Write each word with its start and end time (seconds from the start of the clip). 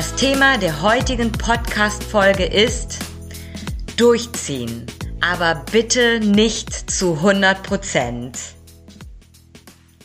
Das 0.00 0.14
Thema 0.14 0.56
der 0.56 0.80
heutigen 0.80 1.30
Podcast-Folge 1.30 2.46
ist 2.46 3.00
Durchziehen, 3.98 4.86
aber 5.20 5.62
bitte 5.70 6.20
nicht 6.20 6.90
zu 6.90 7.16
100 7.16 7.62
Prozent. 7.62 8.38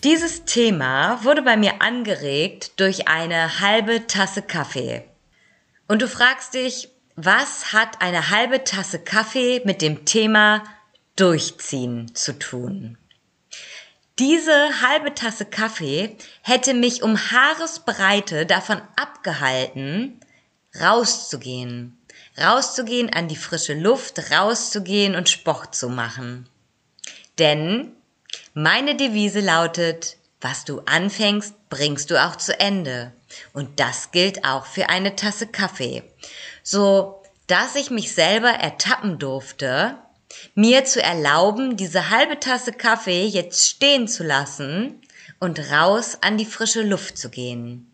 Dieses 0.04 0.44
Thema 0.44 1.23
wurde 1.23 1.44
bei 1.44 1.55
mir 1.55 1.81
angeregt 1.81 2.73
durch 2.76 3.08
eine 3.08 3.62
halbe 3.62 4.05
Tasse 4.05 4.41
Kaffee. 4.41 5.05
Und 5.88 6.02
du 6.02 6.09
fragst 6.09 6.55
dich, 6.55 6.90
was 7.16 7.71
hat 7.71 8.02
eine 8.02 8.32
halbe 8.32 8.66
Tasse 8.66 8.99
Kaffee 8.99 9.62
mit 9.63 9.82
dem 9.82 10.04
Thema 10.04 10.63
Durchziehen 11.15 12.13
zu 12.13 12.37
tun? 12.37 12.98
Diese 14.18 14.82
halbe 14.82 15.13
Tasse 15.13 15.46
Kaffee 15.46 16.16
hätte 16.41 16.74
mich 16.74 17.04
um 17.04 17.18
Haaresbreite 17.18 18.46
davon 18.46 18.82
abgehalten, 18.96 20.21
rauszugehen. 20.80 21.98
Rauszugehen 22.38 23.12
an 23.12 23.27
die 23.27 23.36
frische 23.36 23.74
Luft, 23.74 24.32
rauszugehen 24.32 25.16
und 25.16 25.27
Sport 25.27 25.76
zu 25.76 25.90
machen. 25.90 26.48
Denn 27.40 27.91
meine 28.54 28.96
Devise 28.96 29.41
lautet, 29.41 30.16
was 30.40 30.63
du 30.63 30.80
anfängst, 30.86 31.54
bringst 31.70 32.10
du 32.10 32.24
auch 32.24 32.38
zu 32.38 32.58
Ende. 32.58 33.12
Und 33.52 33.82
das 33.82 34.12
gilt 34.12 34.46
auch 34.46 34.66
für 34.66 34.88
eine 34.88 35.18
Tasse 35.18 35.48
Kaffee. 35.48 36.04
So, 36.63 37.21
dass 37.48 37.76
ich 37.76 37.90
mich 37.90 38.13
selber 38.13 38.49
ertappen 38.49 39.20
durfte, 39.20 39.98
mir 40.54 40.85
zu 40.85 41.01
erlauben, 41.01 41.77
diese 41.77 42.09
halbe 42.09 42.40
Tasse 42.40 42.73
Kaffee 42.73 43.26
jetzt 43.26 43.68
stehen 43.68 44.07
zu 44.07 44.23
lassen 44.23 45.01
und 45.40 45.71
raus 45.71 46.18
an 46.21 46.37
die 46.37 46.45
frische 46.45 46.81
Luft 46.81 47.18
zu 47.18 47.29
gehen. 47.29 47.91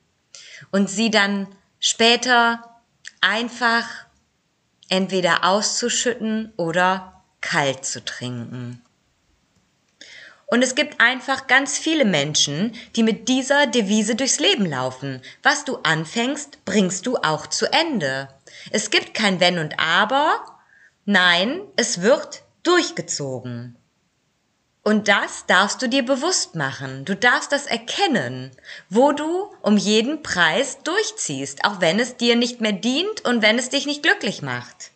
Und 0.71 0.89
sie 0.89 1.09
dann 1.09 1.47
später 1.79 2.81
einfach 3.19 3.85
entweder 4.89 5.43
auszuschütten 5.43 6.53
oder 6.57 7.23
kalt 7.41 7.85
zu 7.85 8.03
trinken. 8.03 8.81
Und 10.47 10.61
es 10.63 10.75
gibt 10.75 10.99
einfach 10.99 11.47
ganz 11.47 11.77
viele 11.77 12.03
Menschen, 12.03 12.75
die 12.97 13.03
mit 13.03 13.29
dieser 13.29 13.67
Devise 13.67 14.15
durchs 14.15 14.39
Leben 14.39 14.65
laufen. 14.65 15.21
Was 15.43 15.63
du 15.63 15.77
anfängst, 15.77 16.65
bringst 16.65 17.05
du 17.07 17.15
auch 17.15 17.47
zu 17.47 17.71
Ende. 17.71 18.27
Es 18.69 18.89
gibt 18.89 19.13
kein 19.13 19.39
Wenn 19.39 19.59
und 19.59 19.79
Aber, 19.79 20.61
Nein, 21.05 21.61
es 21.75 22.02
wird 22.02 22.44
durchgezogen. 22.63 23.75
Und 24.83 25.08
das 25.08 25.45
darfst 25.45 25.81
du 25.81 25.88
dir 25.88 26.03
bewusst 26.03 26.55
machen. 26.55 27.05
Du 27.05 27.15
darfst 27.15 27.52
das 27.52 27.67
erkennen, 27.67 28.52
wo 28.89 29.11
du 29.11 29.52
um 29.61 29.77
jeden 29.77 30.23
Preis 30.23 30.80
durchziehst, 30.83 31.65
auch 31.65 31.81
wenn 31.81 31.99
es 31.99 32.17
dir 32.17 32.36
nicht 32.36 32.61
mehr 32.61 32.71
dient 32.71 33.23
und 33.26 33.42
wenn 33.43 33.59
es 33.59 33.70
dich 33.70 33.86
nicht 33.86 34.02
glücklich 34.02 34.42
macht. 34.42 34.92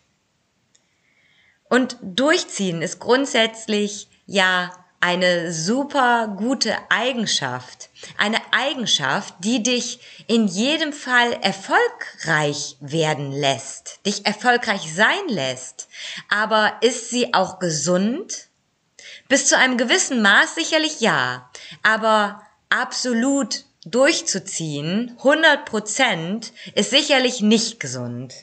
Und 1.68 1.96
durchziehen 2.02 2.82
ist 2.82 2.98
grundsätzlich 2.98 4.08
ja 4.26 4.72
eine 5.00 5.52
super 5.52 6.34
gute 6.36 6.74
Eigenschaft. 6.88 7.90
Eine 8.18 8.38
Eigenschaft, 8.52 9.34
die 9.40 9.62
dich 9.62 10.00
in 10.26 10.46
jedem 10.46 10.92
Fall 10.92 11.32
erfolgreich 11.42 12.76
werden 12.80 13.32
lässt, 13.32 14.04
dich 14.06 14.26
erfolgreich 14.26 14.92
sein 14.94 15.28
lässt. 15.28 15.88
Aber 16.28 16.74
ist 16.80 17.10
sie 17.10 17.34
auch 17.34 17.58
gesund? 17.58 18.48
Bis 19.28 19.46
zu 19.46 19.56
einem 19.56 19.76
gewissen 19.76 20.22
Maß 20.22 20.54
sicherlich 20.54 21.00
ja. 21.00 21.50
Aber 21.82 22.42
absolut 22.68 23.64
durchzuziehen, 23.84 25.14
100 25.18 25.64
Prozent, 25.64 26.52
ist 26.74 26.90
sicherlich 26.90 27.40
nicht 27.40 27.80
gesund. 27.80 28.34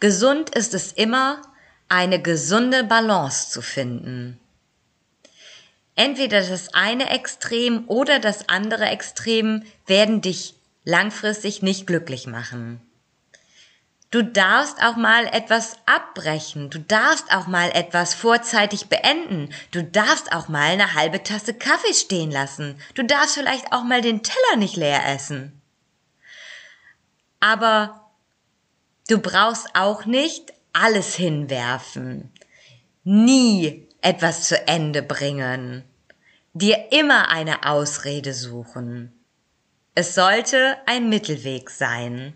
Gesund 0.00 0.50
ist 0.50 0.74
es 0.74 0.92
immer, 0.92 1.42
eine 1.88 2.20
gesunde 2.20 2.84
Balance 2.84 3.50
zu 3.50 3.62
finden 3.62 4.40
entweder 5.96 6.40
das 6.40 6.72
eine 6.72 7.10
Extrem 7.10 7.88
oder 7.88 8.20
das 8.20 8.48
andere 8.48 8.86
Extrem 8.86 9.64
werden 9.86 10.20
dich 10.20 10.54
langfristig 10.84 11.62
nicht 11.62 11.86
glücklich 11.86 12.26
machen. 12.28 12.80
Du 14.12 14.22
darfst 14.22 14.80
auch 14.82 14.96
mal 14.96 15.26
etwas 15.26 15.76
abbrechen. 15.84 16.70
Du 16.70 16.78
darfst 16.78 17.32
auch 17.34 17.48
mal 17.48 17.70
etwas 17.70 18.14
vorzeitig 18.14 18.86
beenden. 18.86 19.52
Du 19.72 19.82
darfst 19.82 20.32
auch 20.32 20.48
mal 20.48 20.70
eine 20.70 20.94
halbe 20.94 21.22
Tasse 21.24 21.54
Kaffee 21.54 21.92
stehen 21.92 22.30
lassen. 22.30 22.80
Du 22.94 23.04
darfst 23.04 23.34
vielleicht 23.34 23.72
auch 23.72 23.82
mal 23.82 24.00
den 24.00 24.22
Teller 24.22 24.56
nicht 24.56 24.76
leer 24.76 25.04
essen. 25.08 25.60
Aber 27.40 28.10
du 29.08 29.18
brauchst 29.18 29.74
auch 29.74 30.06
nicht 30.06 30.52
alles 30.72 31.16
hinwerfen. 31.16 32.32
Nie 33.02 33.85
etwas 34.06 34.44
zu 34.44 34.68
Ende 34.68 35.02
bringen, 35.02 35.82
dir 36.52 36.92
immer 36.92 37.28
eine 37.28 37.66
Ausrede 37.66 38.34
suchen. 38.34 39.12
Es 39.96 40.14
sollte 40.14 40.76
ein 40.86 41.08
Mittelweg 41.08 41.70
sein. 41.70 42.32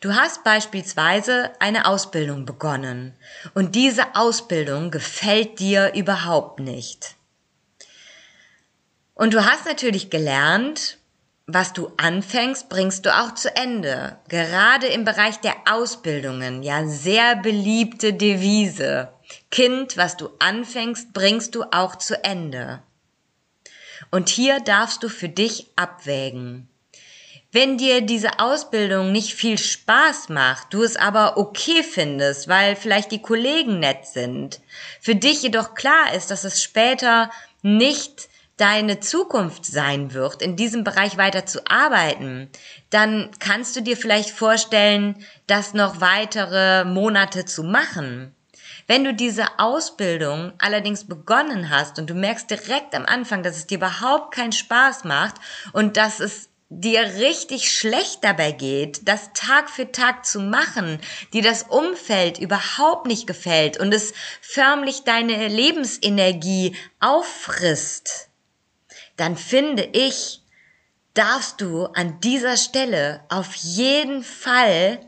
Du 0.00 0.14
hast 0.14 0.44
beispielsweise 0.44 1.50
eine 1.60 1.86
Ausbildung 1.86 2.44
begonnen 2.44 3.14
und 3.54 3.74
diese 3.74 4.14
Ausbildung 4.14 4.90
gefällt 4.90 5.60
dir 5.60 5.94
überhaupt 5.94 6.60
nicht. 6.60 7.16
Und 9.14 9.32
du 9.32 9.46
hast 9.46 9.64
natürlich 9.64 10.10
gelernt, 10.10 10.98
was 11.54 11.72
du 11.72 11.92
anfängst, 11.96 12.68
bringst 12.68 13.06
du 13.06 13.14
auch 13.14 13.34
zu 13.34 13.54
Ende. 13.54 14.18
Gerade 14.28 14.86
im 14.86 15.04
Bereich 15.04 15.38
der 15.38 15.54
Ausbildungen, 15.70 16.62
ja, 16.62 16.86
sehr 16.86 17.36
beliebte 17.36 18.12
Devise. 18.12 19.08
Kind, 19.50 19.96
was 19.96 20.16
du 20.16 20.30
anfängst, 20.38 21.12
bringst 21.12 21.54
du 21.54 21.64
auch 21.64 21.96
zu 21.96 22.22
Ende. 22.24 22.82
Und 24.10 24.28
hier 24.28 24.60
darfst 24.60 25.02
du 25.02 25.08
für 25.08 25.28
dich 25.28 25.66
abwägen. 25.76 26.68
Wenn 27.52 27.78
dir 27.78 28.00
diese 28.00 28.38
Ausbildung 28.38 29.10
nicht 29.10 29.34
viel 29.34 29.58
Spaß 29.58 30.28
macht, 30.28 30.72
du 30.72 30.84
es 30.84 30.96
aber 30.96 31.36
okay 31.36 31.82
findest, 31.82 32.46
weil 32.46 32.76
vielleicht 32.76 33.10
die 33.10 33.22
Kollegen 33.22 33.80
nett 33.80 34.06
sind, 34.06 34.60
für 35.00 35.16
dich 35.16 35.42
jedoch 35.42 35.74
klar 35.74 36.14
ist, 36.14 36.30
dass 36.30 36.44
es 36.44 36.62
später 36.62 37.30
nicht 37.62 38.29
deine 38.60 39.00
Zukunft 39.00 39.64
sein 39.64 40.12
wird, 40.12 40.42
in 40.42 40.54
diesem 40.54 40.84
Bereich 40.84 41.16
weiter 41.16 41.46
zu 41.46 41.66
arbeiten, 41.66 42.50
dann 42.90 43.30
kannst 43.38 43.74
du 43.74 43.80
dir 43.80 43.96
vielleicht 43.96 44.30
vorstellen, 44.30 45.24
das 45.46 45.72
noch 45.72 46.00
weitere 46.00 46.84
Monate 46.84 47.46
zu 47.46 47.62
machen. 47.62 48.34
Wenn 48.86 49.04
du 49.04 49.14
diese 49.14 49.46
Ausbildung 49.58 50.52
allerdings 50.58 51.04
begonnen 51.06 51.70
hast 51.70 51.98
und 51.98 52.10
du 52.10 52.14
merkst 52.14 52.50
direkt 52.50 52.94
am 52.94 53.06
Anfang, 53.06 53.42
dass 53.42 53.56
es 53.56 53.66
dir 53.66 53.78
überhaupt 53.78 54.34
keinen 54.34 54.52
Spaß 54.52 55.04
macht 55.04 55.36
und 55.72 55.96
dass 55.96 56.20
es 56.20 56.50
dir 56.68 57.00
richtig 57.16 57.72
schlecht 57.72 58.22
dabei 58.22 58.52
geht, 58.52 59.08
das 59.08 59.32
Tag 59.32 59.70
für 59.70 59.90
Tag 59.90 60.24
zu 60.24 60.40
machen, 60.40 61.00
dir 61.32 61.42
das 61.42 61.64
Umfeld 61.64 62.38
überhaupt 62.38 63.06
nicht 63.06 63.26
gefällt 63.26 63.78
und 63.78 63.92
es 63.92 64.12
förmlich 64.40 65.02
deine 65.02 65.48
Lebensenergie 65.48 66.76
auffrisst, 67.00 68.29
dann 69.20 69.36
finde 69.36 69.82
ich, 69.82 70.40
darfst 71.12 71.60
du 71.60 71.84
an 71.84 72.20
dieser 72.20 72.56
Stelle 72.56 73.22
auf 73.28 73.54
jeden 73.54 74.24
Fall 74.24 74.98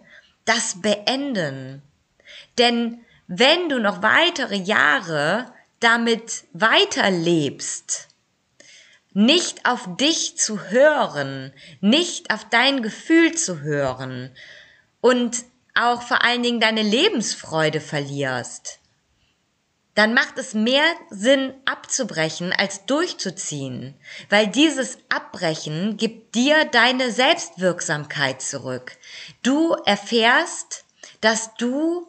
das 0.44 0.82
beenden. 0.82 1.80
Denn 2.58 3.00
wenn 3.26 3.70
du 3.70 3.78
noch 3.78 4.02
weitere 4.02 4.56
Jahre 4.56 5.50
damit 5.80 6.44
weiterlebst, 6.52 8.08
nicht 9.14 9.64
auf 9.64 9.88
dich 9.96 10.36
zu 10.36 10.60
hören, 10.64 11.54
nicht 11.80 12.30
auf 12.34 12.46
dein 12.50 12.82
Gefühl 12.82 13.32
zu 13.34 13.60
hören 13.60 14.30
und 15.00 15.44
auch 15.74 16.02
vor 16.02 16.22
allen 16.22 16.42
Dingen 16.42 16.60
deine 16.60 16.82
Lebensfreude 16.82 17.80
verlierst, 17.80 18.78
dann 19.94 20.14
macht 20.14 20.38
es 20.38 20.54
mehr 20.54 20.84
Sinn 21.10 21.52
abzubrechen 21.64 22.52
als 22.52 22.86
durchzuziehen, 22.86 23.94
weil 24.30 24.46
dieses 24.46 24.98
Abbrechen 25.08 25.96
gibt 25.96 26.34
dir 26.34 26.64
deine 26.64 27.10
Selbstwirksamkeit 27.10 28.40
zurück. 28.40 28.96
Du 29.42 29.72
erfährst, 29.84 30.84
dass 31.20 31.54
du 31.56 32.06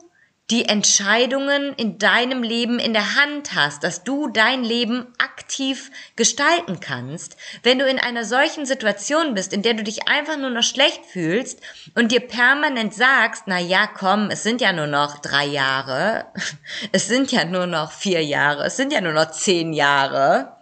die 0.51 0.66
Entscheidungen 0.66 1.74
in 1.74 1.98
deinem 1.98 2.44
Leben 2.44 2.78
in 2.78 2.92
der 2.92 3.16
Hand 3.16 3.56
hast, 3.56 3.84
dass 3.84 4.04
du 4.04 4.28
dein 4.28 4.63
Leben 4.63 5.07
aktiv 5.18 5.90
gestalten 6.18 6.81
kannst. 6.81 7.38
Wenn 7.63 7.80
du 7.80 7.88
in 7.88 7.98
einer 7.98 8.25
solchen 8.25 8.66
Situation 8.66 9.36
bist, 9.36 9.54
in 9.54 9.62
der 9.62 9.74
du 9.74 9.84
dich 9.84 10.07
einfach 10.10 10.38
nur 10.38 10.50
noch 10.50 10.63
schlecht 10.63 11.06
fühlst 11.06 11.62
und 11.95 12.12
dir 12.12 12.19
permanent 12.19 12.94
sagst, 12.94 13.44
na 13.45 13.57
ja, 13.57 13.88
komm, 13.88 14.30
es 14.31 14.44
sind 14.44 14.60
ja 14.60 14.74
nur 14.74 14.88
noch 14.88 15.19
drei 15.19 15.45
Jahre, 15.45 16.25
es 16.92 17.07
sind 17.07 17.31
ja 17.31 17.46
nur 17.46 17.66
noch 17.66 17.94
vier 17.94 18.24
Jahre, 18.24 18.66
es 18.66 18.75
sind 18.75 18.92
ja 18.92 19.00
nur 19.00 19.13
noch 19.13 19.31
zehn 19.31 19.72
Jahre, 19.72 20.57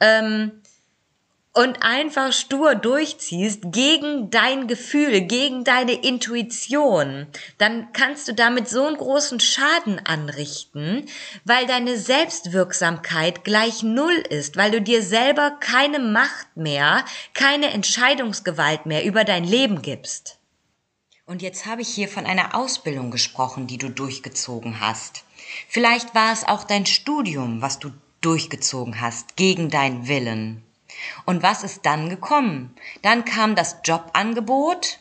ähm, 0.00 0.61
und 1.54 1.82
einfach 1.82 2.32
stur 2.32 2.74
durchziehst 2.74 3.60
gegen 3.66 4.30
dein 4.30 4.68
Gefühl, 4.68 5.20
gegen 5.20 5.64
deine 5.64 5.92
Intuition, 5.92 7.26
dann 7.58 7.92
kannst 7.92 8.26
du 8.28 8.34
damit 8.34 8.68
so 8.68 8.86
einen 8.86 8.96
großen 8.96 9.38
Schaden 9.38 10.00
anrichten, 10.04 11.06
weil 11.44 11.66
deine 11.66 11.98
Selbstwirksamkeit 11.98 13.44
gleich 13.44 13.82
Null 13.82 14.24
ist, 14.30 14.56
weil 14.56 14.70
du 14.70 14.80
dir 14.80 15.02
selber 15.02 15.50
keine 15.60 15.98
Macht 15.98 16.56
mehr, 16.56 17.04
keine 17.34 17.70
Entscheidungsgewalt 17.70 18.86
mehr 18.86 19.04
über 19.04 19.24
dein 19.24 19.44
Leben 19.44 19.82
gibst. 19.82 20.38
Und 21.26 21.42
jetzt 21.42 21.66
habe 21.66 21.82
ich 21.82 21.88
hier 21.88 22.08
von 22.08 22.24
einer 22.26 22.54
Ausbildung 22.54 23.10
gesprochen, 23.10 23.66
die 23.66 23.78
du 23.78 23.90
durchgezogen 23.90 24.80
hast. 24.80 25.24
Vielleicht 25.68 26.14
war 26.14 26.32
es 26.32 26.44
auch 26.44 26.64
dein 26.64 26.86
Studium, 26.86 27.60
was 27.60 27.78
du 27.78 27.90
durchgezogen 28.22 29.00
hast, 29.00 29.36
gegen 29.36 29.68
deinen 29.68 30.08
Willen. 30.08 30.64
Und 31.24 31.42
was 31.42 31.62
ist 31.62 31.86
dann 31.86 32.08
gekommen? 32.08 32.74
Dann 33.02 33.24
kam 33.24 33.54
das 33.54 33.78
Jobangebot, 33.84 34.98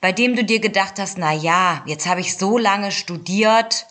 bei 0.00 0.12
dem 0.12 0.36
du 0.36 0.44
dir 0.44 0.60
gedacht 0.60 0.98
hast, 0.98 1.18
na 1.18 1.32
ja, 1.32 1.82
jetzt 1.86 2.06
habe 2.06 2.20
ich 2.20 2.36
so 2.36 2.58
lange 2.58 2.92
studiert, 2.92 3.86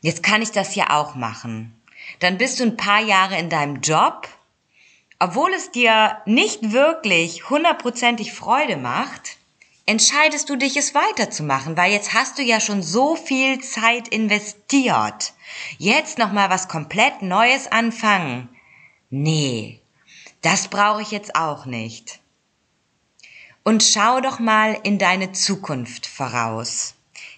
jetzt 0.00 0.22
kann 0.22 0.42
ich 0.42 0.50
das 0.50 0.74
ja 0.74 0.90
auch 0.90 1.14
machen. 1.14 1.72
Dann 2.20 2.38
bist 2.38 2.60
du 2.60 2.64
ein 2.64 2.76
paar 2.76 3.00
Jahre 3.00 3.38
in 3.38 3.50
deinem 3.50 3.80
Job, 3.80 4.28
obwohl 5.18 5.52
es 5.54 5.70
dir 5.70 6.18
nicht 6.26 6.72
wirklich 6.72 7.48
hundertprozentig 7.48 8.32
Freude 8.32 8.76
macht, 8.76 9.38
entscheidest 9.86 10.50
du 10.50 10.56
dich, 10.56 10.76
es 10.76 10.94
weiterzumachen, 10.94 11.76
weil 11.76 11.92
jetzt 11.92 12.12
hast 12.12 12.38
du 12.38 12.42
ja 12.42 12.60
schon 12.60 12.82
so 12.82 13.16
viel 13.16 13.60
Zeit 13.60 14.08
investiert. 14.08 15.32
Jetzt 15.78 16.18
nochmal 16.18 16.50
was 16.50 16.68
komplett 16.68 17.22
Neues 17.22 17.70
anfangen. 17.70 18.48
Nee, 19.08 19.80
das 20.46 20.68
brauche 20.68 21.02
ich 21.02 21.10
jetzt 21.10 21.34
auch 21.34 21.66
nicht. 21.66 22.20
Und 23.64 23.82
schau 23.82 24.20
doch 24.20 24.38
mal 24.38 24.78
in 24.84 24.96
deine 24.96 25.32
Zukunft 25.32 26.06
voraus. 26.06 26.94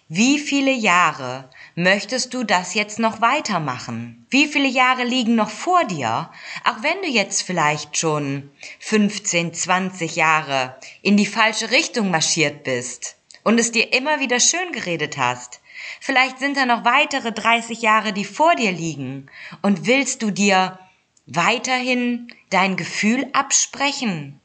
Wie 0.08 0.38
viele 0.38 0.72
Jahre 0.72 1.48
möchtest 1.74 2.34
du 2.34 2.44
das 2.44 2.74
jetzt 2.74 2.98
noch 2.98 3.22
weitermachen? 3.22 4.26
Wie 4.28 4.46
viele 4.46 4.68
Jahre 4.68 5.04
liegen 5.04 5.36
noch 5.36 5.48
vor 5.48 5.84
dir? 5.84 6.30
Auch 6.64 6.82
wenn 6.82 7.00
du 7.00 7.08
jetzt 7.08 7.44
vielleicht 7.44 7.96
schon 7.96 8.50
15, 8.80 9.54
20 9.54 10.16
Jahre 10.16 10.76
in 11.00 11.16
die 11.16 11.24
falsche 11.24 11.70
Richtung 11.70 12.10
marschiert 12.10 12.62
bist 12.62 13.16
und 13.42 13.58
es 13.58 13.72
dir 13.72 13.94
immer 13.94 14.20
wieder 14.20 14.38
schön 14.38 14.70
geredet 14.72 15.16
hast. 15.16 15.60
Vielleicht 16.00 16.40
sind 16.40 16.58
da 16.58 16.66
noch 16.66 16.84
weitere 16.84 17.32
30 17.32 17.80
Jahre, 17.80 18.12
die 18.12 18.26
vor 18.26 18.54
dir 18.54 18.72
liegen 18.72 19.30
und 19.62 19.86
willst 19.86 20.22
du 20.22 20.30
dir 20.30 20.78
weiterhin 21.28 22.32
dein 22.50 22.76
Gefühl 22.76 23.28
absprechen? 23.32 24.40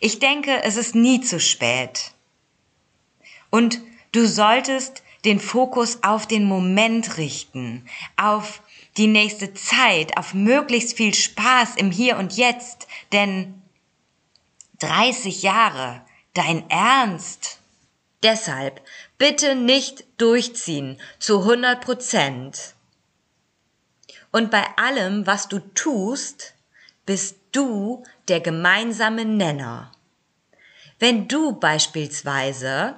Ich 0.00 0.18
denke, 0.18 0.62
es 0.62 0.76
ist 0.76 0.94
nie 0.94 1.20
zu 1.20 1.40
spät. 1.40 2.12
Und 3.50 3.80
du 4.12 4.26
solltest 4.26 5.02
den 5.24 5.40
Fokus 5.40 6.02
auf 6.02 6.26
den 6.26 6.44
Moment 6.44 7.16
richten, 7.16 7.88
auf 8.16 8.62
die 8.96 9.06
nächste 9.06 9.54
Zeit, 9.54 10.16
auf 10.16 10.34
möglichst 10.34 10.96
viel 10.96 11.14
Spaß 11.14 11.76
im 11.76 11.90
Hier 11.90 12.18
und 12.18 12.36
Jetzt, 12.36 12.86
denn 13.12 13.62
30 14.80 15.42
Jahre, 15.42 16.02
dein 16.34 16.68
Ernst? 16.70 17.58
Deshalb 18.22 18.80
bitte 19.16 19.54
nicht 19.54 20.04
durchziehen 20.18 21.00
zu 21.18 21.40
100 21.40 21.80
Prozent. 21.80 22.74
Und 24.30 24.50
bei 24.50 24.64
allem, 24.76 25.26
was 25.26 25.48
du 25.48 25.58
tust, 25.58 26.54
bist 27.06 27.38
du 27.52 28.04
der 28.28 28.40
gemeinsame 28.40 29.24
Nenner. 29.24 29.92
Wenn 30.98 31.28
du 31.28 31.52
beispielsweise 31.52 32.96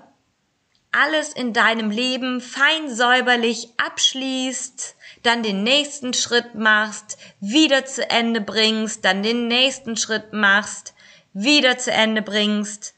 alles 0.93 1.33
in 1.33 1.53
deinem 1.53 1.91
Leben 1.91 2.41
fein 2.41 2.93
säuberlich 2.93 3.69
abschließt, 3.77 4.97
dann 5.23 5.43
den 5.43 5.63
nächsten 5.63 6.15
Schritt 6.15 6.55
machst, 6.55 7.19
wieder 7.41 7.85
zu 7.85 8.09
Ende 8.11 8.41
bringst, 8.41 9.05
dann 9.05 9.23
den 9.23 9.47
nächsten 9.47 9.97
Schritt 9.97 10.33
machst, 10.33 10.95
wieder 11.33 11.79
zu 11.79 11.93
Ende 11.93 12.23
bringst, 12.23 12.95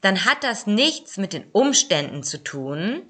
dann 0.00 0.24
hat 0.24 0.44
das 0.44 0.66
nichts 0.66 1.16
mit 1.16 1.32
den 1.32 1.44
Umständen 1.52 2.22
zu 2.22 2.42
tun. 2.42 3.02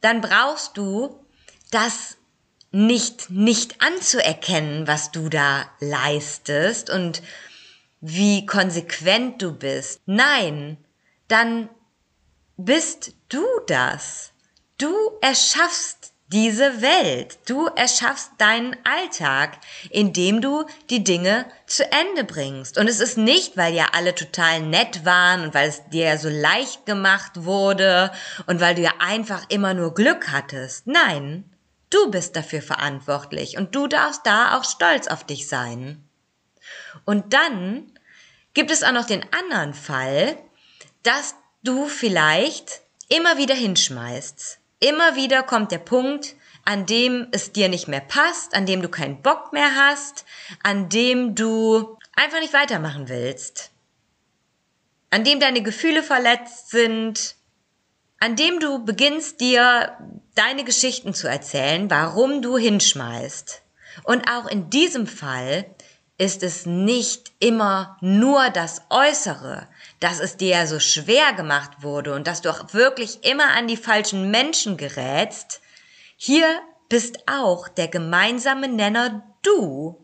Dann 0.00 0.20
brauchst 0.20 0.76
du 0.76 1.24
das 1.70 2.16
nicht, 2.72 3.30
nicht 3.30 3.80
anzuerkennen, 3.82 4.86
was 4.86 5.10
du 5.12 5.28
da 5.28 5.66
leistest 5.80 6.90
und 6.90 7.22
wie 8.00 8.46
konsequent 8.46 9.40
du 9.42 9.52
bist. 9.52 10.00
Nein, 10.06 10.78
dann 11.28 11.68
bist 12.56 13.12
du 13.28 13.44
das. 13.66 14.32
Du 14.78 14.92
erschaffst 15.20 16.12
diese 16.32 16.80
Welt. 16.80 17.38
Du 17.46 17.66
erschaffst 17.66 18.32
deinen 18.38 18.74
Alltag, 18.84 19.58
indem 19.90 20.40
du 20.40 20.64
die 20.88 21.04
Dinge 21.04 21.44
zu 21.66 21.84
Ende 21.92 22.24
bringst. 22.24 22.78
Und 22.78 22.88
es 22.88 23.00
ist 23.00 23.18
nicht, 23.18 23.56
weil 23.56 23.74
ja 23.74 23.88
alle 23.92 24.14
total 24.14 24.60
nett 24.60 25.04
waren 25.04 25.42
und 25.42 25.54
weil 25.54 25.68
es 25.68 25.82
dir 25.90 26.06
ja 26.06 26.16
so 26.16 26.30
leicht 26.30 26.86
gemacht 26.86 27.44
wurde 27.44 28.10
und 28.46 28.60
weil 28.60 28.74
du 28.74 28.80
ja 28.80 28.92
einfach 28.98 29.44
immer 29.50 29.74
nur 29.74 29.94
Glück 29.94 30.32
hattest. 30.32 30.86
Nein, 30.86 31.44
Du 31.92 32.10
bist 32.10 32.36
dafür 32.36 32.62
verantwortlich 32.62 33.58
und 33.58 33.74
du 33.74 33.86
darfst 33.86 34.24
da 34.24 34.56
auch 34.56 34.64
stolz 34.64 35.08
auf 35.08 35.24
dich 35.24 35.46
sein. 35.46 36.02
Und 37.04 37.34
dann 37.34 37.92
gibt 38.54 38.70
es 38.70 38.82
auch 38.82 38.92
noch 38.92 39.04
den 39.04 39.22
anderen 39.30 39.74
Fall, 39.74 40.38
dass 41.02 41.34
du 41.62 41.86
vielleicht 41.86 42.80
immer 43.08 43.36
wieder 43.36 43.54
hinschmeißt. 43.54 44.58
Immer 44.80 45.16
wieder 45.16 45.42
kommt 45.42 45.70
der 45.70 45.78
Punkt, 45.78 46.34
an 46.64 46.86
dem 46.86 47.28
es 47.30 47.52
dir 47.52 47.68
nicht 47.68 47.88
mehr 47.88 48.00
passt, 48.00 48.54
an 48.54 48.64
dem 48.64 48.80
du 48.80 48.88
keinen 48.88 49.20
Bock 49.20 49.52
mehr 49.52 49.76
hast, 49.76 50.24
an 50.62 50.88
dem 50.88 51.34
du 51.34 51.98
einfach 52.14 52.40
nicht 52.40 52.54
weitermachen 52.54 53.10
willst, 53.10 53.70
an 55.10 55.24
dem 55.24 55.40
deine 55.40 55.62
Gefühle 55.62 56.02
verletzt 56.02 56.70
sind, 56.70 57.34
an 58.22 58.36
dem 58.36 58.60
du 58.60 58.84
beginnst 58.84 59.40
dir 59.40 59.96
deine 60.36 60.62
Geschichten 60.62 61.12
zu 61.12 61.26
erzählen, 61.26 61.90
warum 61.90 62.40
du 62.40 62.56
hinschmeißt. 62.56 63.62
Und 64.04 64.30
auch 64.30 64.46
in 64.46 64.70
diesem 64.70 65.08
Fall 65.08 65.66
ist 66.18 66.44
es 66.44 66.64
nicht 66.64 67.32
immer 67.40 67.96
nur 68.00 68.50
das 68.50 68.82
Äußere, 68.90 69.66
dass 69.98 70.20
es 70.20 70.36
dir 70.36 70.68
so 70.68 70.78
schwer 70.78 71.32
gemacht 71.32 71.82
wurde 71.82 72.14
und 72.14 72.28
dass 72.28 72.42
du 72.42 72.50
auch 72.50 72.72
wirklich 72.72 73.24
immer 73.24 73.56
an 73.56 73.66
die 73.66 73.76
falschen 73.76 74.30
Menschen 74.30 74.76
gerätst. 74.76 75.60
Hier 76.16 76.46
bist 76.88 77.28
auch 77.28 77.66
der 77.66 77.88
gemeinsame 77.88 78.68
Nenner 78.68 79.24
du. 79.42 80.01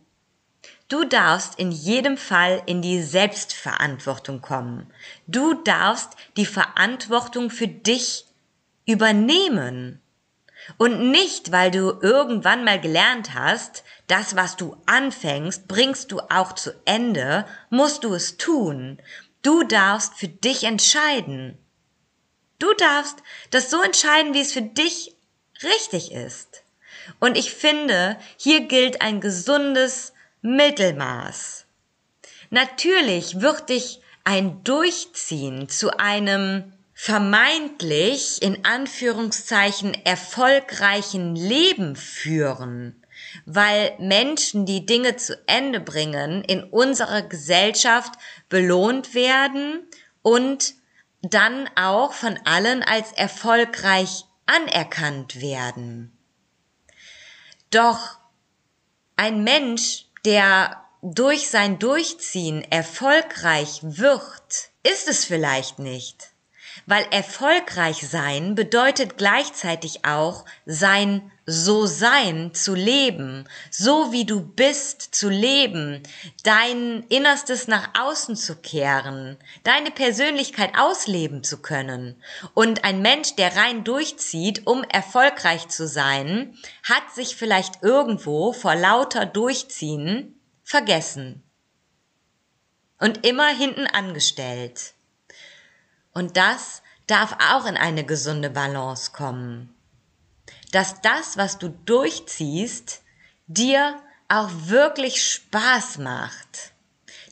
Du 0.88 1.04
darfst 1.04 1.59
in 1.59 1.71
jedem 1.71 2.16
Fall 2.16 2.62
in 2.64 2.80
die 2.80 3.02
Selbstverantwortung 3.02 4.40
kommen. 4.40 4.90
Du 5.26 5.52
darfst 5.52 6.16
die 6.38 6.47
Verantwortung 6.47 7.50
für 7.50 7.68
dich 7.68 8.25
übernehmen. 8.87 10.00
Und 10.78 11.11
nicht, 11.11 11.52
weil 11.52 11.71
du 11.71 11.99
irgendwann 12.00 12.64
mal 12.64 12.80
gelernt 12.80 13.35
hast, 13.35 13.85
das, 14.07 14.35
was 14.35 14.57
du 14.57 14.76
anfängst, 14.87 15.68
bringst 15.68 16.11
du 16.11 16.21
auch 16.21 16.54
zu 16.54 16.73
Ende, 16.87 17.45
musst 17.68 18.04
du 18.04 18.14
es 18.14 18.38
tun. 18.38 18.99
Du 19.42 19.62
darfst 19.64 20.14
für 20.14 20.28
dich 20.28 20.64
entscheiden. 20.64 21.59
Du 22.59 22.73
darfst 22.75 23.23
das 23.50 23.71
so 23.71 23.80
entscheiden, 23.83 24.33
wie 24.33 24.40
es 24.40 24.52
für 24.52 24.62
dich 24.62 25.14
richtig 25.62 26.12
ist. 26.12 26.62
Und 27.21 27.37
ich 27.37 27.52
finde, 27.52 28.16
hier 28.37 28.62
gilt 28.62 29.02
ein 29.02 29.21
gesundes 29.21 30.12
Mittelmaß. 30.42 31.66
Natürlich 32.50 33.40
wird 33.40 33.68
dich 33.68 34.00
ein 34.25 34.62
Durchziehen 34.64 35.68
zu 35.68 35.99
einem 35.99 36.73
vermeintlich 36.95 38.42
in 38.42 38.64
Anführungszeichen 38.64 39.95
erfolgreichen 40.04 41.37
Leben 41.37 41.95
führen, 41.95 43.04
weil 43.47 43.95
Menschen, 44.00 44.66
die 44.66 44.85
Dinge 44.85 45.16
zu 45.16 45.40
Ende 45.47 45.78
bringen, 45.78 46.42
in 46.42 46.64
unserer 46.64 47.23
Gesellschaft 47.23 48.14
belohnt 48.49 49.14
werden 49.14 49.87
und 50.23 50.75
dann 51.23 51.68
auch 51.76 52.12
von 52.12 52.38
allen 52.45 52.83
als 52.83 53.12
erfolgreich 53.12 54.25
anerkannt 54.47 55.40
werden. 55.40 56.18
Doch 57.71 58.18
ein 59.16 59.45
Mensch, 59.45 60.07
der 60.25 60.84
durch 61.02 61.48
sein 61.48 61.78
Durchziehen 61.78 62.62
erfolgreich 62.70 63.80
wird, 63.82 64.70
ist 64.82 65.08
es 65.08 65.25
vielleicht 65.25 65.78
nicht 65.78 66.32
weil 66.87 67.06
erfolgreich 67.11 68.08
sein 68.08 68.54
bedeutet 68.54 69.16
gleichzeitig 69.18 70.04
auch 70.04 70.44
sein 70.66 71.30
So-Sein 71.47 72.52
zu 72.54 72.75
leben, 72.75 73.49
so 73.70 74.12
wie 74.12 74.25
du 74.25 74.40
bist 74.40 75.14
zu 75.14 75.28
leben, 75.28 76.02
dein 76.44 77.04
Innerstes 77.08 77.68
nach 77.68 77.88
außen 77.99 78.37
zu 78.37 78.56
kehren, 78.56 79.38
deine 79.64 79.90
Persönlichkeit 79.90 80.78
ausleben 80.78 81.42
zu 81.42 81.62
können. 81.62 82.23
Und 82.54 82.85
ein 82.85 83.00
Mensch, 83.00 83.35
der 83.37 83.56
rein 83.56 83.85
durchzieht, 83.85 84.66
um 84.66 84.85
erfolgreich 84.85 85.68
zu 85.68 85.87
sein, 85.87 86.54
hat 86.82 87.14
sich 87.14 87.37
vielleicht 87.37 87.82
irgendwo 87.82 88.52
vor 88.52 88.75
lauter 88.75 89.25
Durchziehen 89.25 90.38
vergessen 90.62 91.42
und 92.99 93.26
immer 93.26 93.49
hinten 93.49 93.87
angestellt. 93.87 94.94
Und 96.18 96.37
das 96.37 96.82
darf 97.06 97.37
auch 97.48 97.64
in 97.64 97.76
eine 97.76 98.04
gesunde 98.04 98.50
Balance 98.50 99.12
kommen. 99.12 99.72
Dass 100.72 101.00
das, 101.00 101.37
was 101.37 101.58
du 101.58 101.68
durchziehst, 101.68 103.02
dir 103.46 104.02
auch 104.26 104.50
wirklich 104.64 105.25
Spaß 105.25 105.98
macht. 105.98 106.72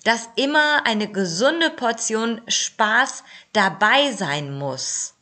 Dass 0.05 0.28
immer 0.37 0.87
eine 0.87 1.11
gesunde 1.11 1.71
Portion 1.71 2.40
Spaß 2.47 3.25
dabei 3.52 4.12
sein 4.12 4.57
muss. 4.57 5.14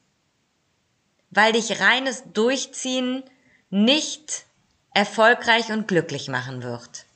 Weil 1.30 1.52
dich 1.52 1.80
reines 1.80 2.22
Durchziehen 2.34 3.24
nicht 3.70 4.44
erfolgreich 4.92 5.72
und 5.72 5.88
glücklich 5.88 6.28
machen 6.28 6.62
wird. 6.62 7.06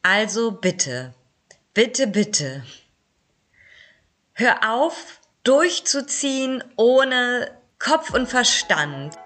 Also 0.00 0.50
bitte, 0.50 1.12
bitte, 1.74 2.06
bitte. 2.06 2.64
Hör 4.32 4.72
auf, 4.72 5.20
durchzuziehen 5.44 6.64
ohne 6.76 7.50
Kopf 7.78 8.12
und 8.12 8.28
Verstand. 8.28 9.16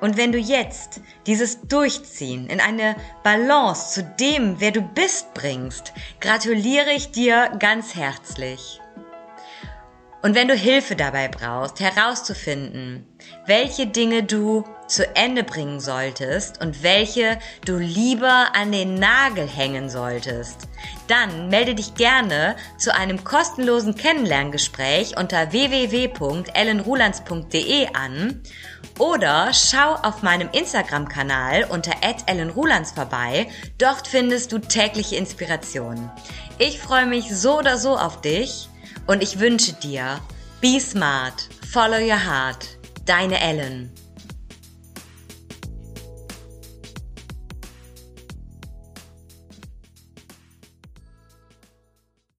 Und 0.00 0.16
wenn 0.16 0.30
du 0.30 0.38
jetzt 0.38 1.00
dieses 1.26 1.62
Durchziehen 1.62 2.48
in 2.48 2.60
eine 2.60 2.94
Balance 3.24 3.94
zu 3.94 4.02
dem, 4.20 4.60
wer 4.60 4.70
du 4.70 4.80
bist, 4.80 5.34
bringst, 5.34 5.92
gratuliere 6.20 6.92
ich 6.92 7.10
dir 7.10 7.50
ganz 7.58 7.94
herzlich. 7.94 8.80
Und 10.22 10.34
wenn 10.34 10.48
du 10.48 10.54
Hilfe 10.54 10.96
dabei 10.96 11.28
brauchst, 11.28 11.80
herauszufinden, 11.80 13.06
welche 13.46 13.86
Dinge 13.86 14.24
du 14.24 14.64
zu 14.88 15.14
Ende 15.14 15.44
bringen 15.44 15.78
solltest 15.80 16.60
und 16.60 16.82
welche 16.82 17.38
du 17.64 17.76
lieber 17.76 18.48
an 18.54 18.72
den 18.72 18.94
Nagel 18.94 19.46
hängen 19.46 19.90
solltest, 19.90 20.68
dann 21.06 21.48
melde 21.48 21.74
dich 21.74 21.94
gerne 21.94 22.56
zu 22.76 22.94
einem 22.94 23.24
kostenlosen 23.24 23.94
Kennenlerngespräch 23.94 25.16
unter 25.16 25.52
www.ellenrulands.de 25.52 27.88
an 27.94 28.42
oder 28.98 29.54
schau 29.54 29.94
auf 29.94 30.22
meinem 30.22 30.50
Instagram-Kanal 30.52 31.64
unter 31.68 31.92
ellenrulands 32.26 32.92
vorbei. 32.92 33.48
Dort 33.78 34.06
findest 34.08 34.52
du 34.52 34.58
tägliche 34.58 35.16
Inspirationen. 35.16 36.10
Ich 36.58 36.78
freue 36.80 37.06
mich 37.06 37.34
so 37.34 37.58
oder 37.58 37.78
so 37.78 37.96
auf 37.96 38.20
dich 38.20 38.68
und 39.06 39.22
ich 39.22 39.38
wünsche 39.38 39.72
dir, 39.74 40.18
be 40.60 40.80
smart, 40.80 41.48
follow 41.70 41.98
your 41.98 42.24
heart, 42.24 42.66
deine 43.06 43.40
Ellen. 43.40 43.92